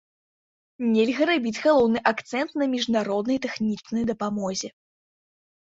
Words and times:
Нельга 0.93 1.23
рабіць 1.31 1.59
галоўны 1.67 1.99
акцэнт 2.11 2.51
на 2.63 2.71
міжнароднай 2.73 3.37
тэхнічнай 3.45 4.03
дапамозе. 4.15 4.69